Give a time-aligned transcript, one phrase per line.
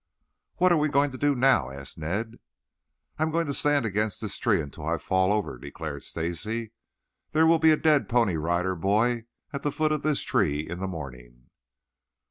[0.55, 2.39] "What are we going to do now?" asked Ned.
[3.19, 6.71] "I'm going to stand against this tree until I fall over," declared Stacy.
[7.33, 10.79] "There will be a dead Pony Rider Boy at the foot of this tree in
[10.79, 11.49] the morning."